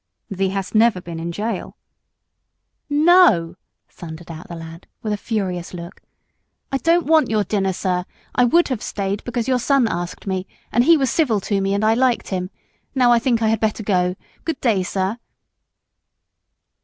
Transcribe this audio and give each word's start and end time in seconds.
"Thee 0.31 0.49
hast 0.49 0.73
never 0.73 0.99
been 0.99 1.19
in 1.19 1.29
gaol?" 1.29 1.75
"No!" 2.89 3.55
thundered 3.87 4.31
out 4.31 4.47
the 4.47 4.55
lad, 4.55 4.87
with 5.03 5.13
a 5.13 5.15
furious 5.15 5.75
look. 5.75 6.01
"I 6.71 6.79
don't 6.79 7.05
want 7.05 7.29
your 7.29 7.43
dinner, 7.43 7.71
sir; 7.71 8.05
I 8.33 8.45
would 8.45 8.69
have 8.69 8.81
stayed, 8.81 9.23
because 9.25 9.47
your 9.47 9.59
son 9.59 9.87
asked 9.87 10.25
me, 10.25 10.47
and 10.71 10.85
he 10.85 10.97
was 10.97 11.11
civil 11.11 11.39
to 11.41 11.61
me, 11.61 11.75
and 11.75 11.85
I 11.85 11.93
liked 11.93 12.29
him. 12.29 12.49
Now 12.95 13.11
I 13.11 13.19
think 13.19 13.43
I 13.43 13.49
had 13.49 13.59
better 13.59 13.83
go. 13.83 14.15
Good 14.43 14.59
day, 14.59 14.81
sir." 14.81 15.19